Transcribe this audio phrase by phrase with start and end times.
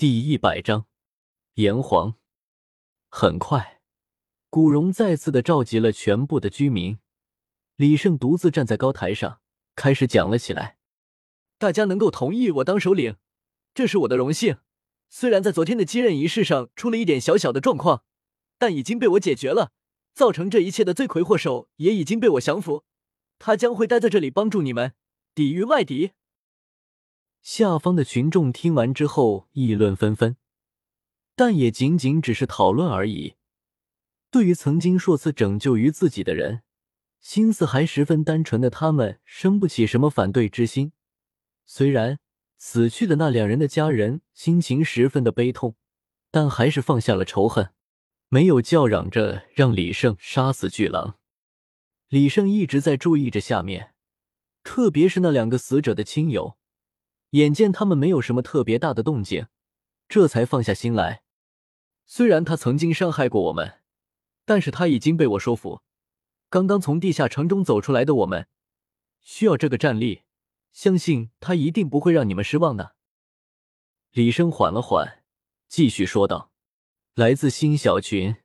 [0.00, 0.86] 第一百章，
[1.54, 2.14] 炎黄。
[3.08, 3.80] 很快，
[4.48, 7.00] 古荣再次的召集了全部的居民。
[7.74, 9.40] 李胜独自站在高台上，
[9.74, 10.78] 开始讲了起来。
[11.58, 13.16] 大家能够同意我当首领，
[13.74, 14.58] 这是我的荣幸。
[15.10, 18.04] 虽然在昨天的继任仪式上出了一点小小的状况，
[18.56, 19.72] 但已经被我解决了。
[20.14, 22.84] 造成这一切的罪魁祸首也已经被我降服，
[23.40, 24.94] 他将会待在这里帮助你们
[25.34, 26.12] 抵御外敌。
[27.50, 30.36] 下方的群众听完之后议论纷纷，
[31.34, 33.36] 但也仅仅只是讨论而已。
[34.30, 36.60] 对于曾经数次拯救于自己的人，
[37.20, 40.92] 心思还十分单纯的他们，生不起什么反对之心。
[41.64, 42.18] 虽然
[42.58, 45.74] 死去的那两人的家人心情十分的悲痛，
[46.30, 47.70] 但还是放下了仇恨。
[48.28, 51.16] 没有叫嚷着让李胜杀死巨狼。
[52.10, 53.94] 李胜一直在注意着下面，
[54.62, 56.58] 特别是那两个死者的亲友。
[57.30, 59.46] 眼见他们没有什么特别大的动静，
[60.08, 61.22] 这才放下心来。
[62.06, 63.80] 虽然他曾经伤害过我们，
[64.44, 65.82] 但是他已经被我说服。
[66.48, 68.48] 刚刚从地下城中走出来的我们，
[69.20, 70.22] 需要这个战力，
[70.72, 72.94] 相信他一定不会让你们失望的。
[74.12, 75.22] 李生缓了缓，
[75.68, 76.50] 继续说道。
[77.14, 78.36] 来自新小群。